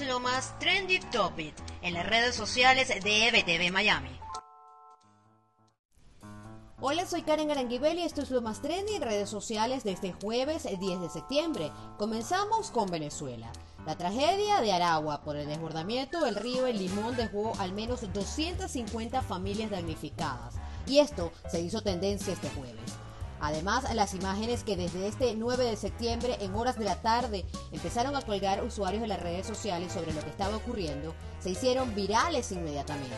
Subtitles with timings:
[0.00, 4.10] lo más trendy topic en las redes sociales de EBTV Miami.
[6.80, 10.12] Hola, soy Karen Aranguibel y esto es lo más trendy en redes sociales de este
[10.12, 11.70] jueves 10 de septiembre.
[11.96, 13.52] Comenzamos con Venezuela.
[13.86, 19.22] La tragedia de Aragua por el desbordamiento del río El Limón dejó al menos 250
[19.22, 20.54] familias damnificadas
[20.86, 23.03] y esto se hizo tendencia este jueves.
[23.40, 28.16] Además, las imágenes que desde este 9 de septiembre en horas de la tarde empezaron
[28.16, 32.52] a colgar usuarios de las redes sociales sobre lo que estaba ocurriendo se hicieron virales
[32.52, 33.14] inmediatamente.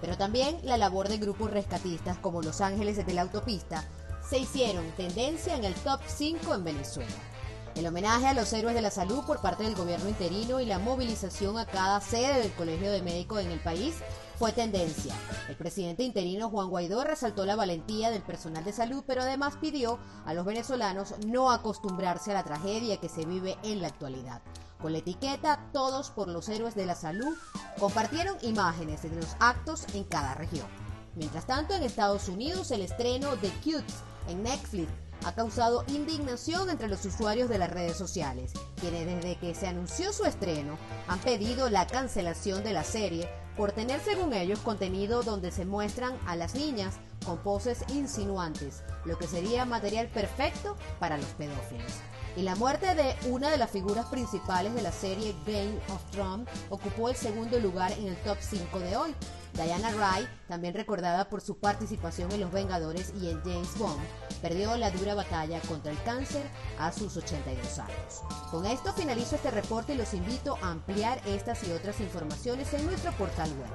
[0.00, 3.84] Pero también la labor de grupos rescatistas como Los Ángeles de la Autopista
[4.28, 7.35] se hicieron tendencia en el top 5 en Venezuela.
[7.76, 10.78] El homenaje a los héroes de la salud por parte del gobierno interino y la
[10.78, 13.96] movilización a cada sede del Colegio de Médicos en el país
[14.38, 15.14] fue tendencia.
[15.46, 19.98] El presidente interino Juan Guaidó resaltó la valentía del personal de salud, pero además pidió
[20.24, 24.40] a los venezolanos no acostumbrarse a la tragedia que se vive en la actualidad.
[24.80, 27.36] Con la etiqueta Todos por los héroes de la salud,
[27.78, 30.66] compartieron imágenes de los actos en cada región.
[31.14, 33.96] Mientras tanto, en Estados Unidos, el estreno de Cutes
[34.28, 34.88] en Netflix
[35.26, 40.12] ha causado indignación entre los usuarios de las redes sociales, quienes desde que se anunció
[40.12, 45.50] su estreno han pedido la cancelación de la serie por tener según ellos contenido donde
[45.50, 51.26] se muestran a las niñas con poses insinuantes, lo que sería material perfecto para los
[51.30, 51.92] pedófilos.
[52.36, 56.46] Y la muerte de una de las figuras principales de la serie Game of Thrones
[56.70, 59.14] ocupó el segundo lugar en el top 5 de hoy.
[59.56, 64.02] Diana Wright, también recordada por su participación en Los Vengadores y en James Bond,
[64.42, 66.42] perdió la dura batalla contra el cáncer
[66.78, 68.20] a sus 82 años.
[68.50, 72.84] Con esto finalizo este reporte y los invito a ampliar estas y otras informaciones en
[72.84, 73.70] nuestro portal web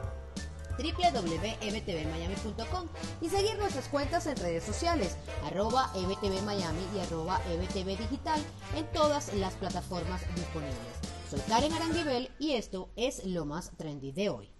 [0.77, 2.87] www.ebtvmiami.com
[3.21, 8.39] y seguir nuestras cuentas en redes sociales, arroba ebtvmiami y arroba ebtvdigital
[8.75, 10.77] en todas las plataformas disponibles.
[11.29, 14.51] Soy Karen Aranguibel y esto es lo más trendy de hoy.